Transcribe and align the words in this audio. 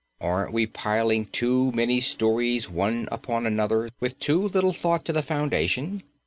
Aren't 0.19 0.51
we 0.51 0.65
piling 0.65 1.27
too 1.27 1.71
many 1.73 1.99
stories 1.99 2.67
one 2.67 3.07
upon 3.11 3.45
another 3.45 3.87
with 3.99 4.17
too 4.19 4.47
little 4.47 4.73
thought 4.73 5.05
to 5.05 5.13
the 5.13 5.21
foundation?" 5.21 6.01